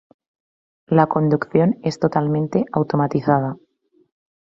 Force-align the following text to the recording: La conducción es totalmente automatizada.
La 0.87 1.05
conducción 1.05 1.77
es 1.83 1.99
totalmente 1.99 2.65
automatizada. 2.71 3.55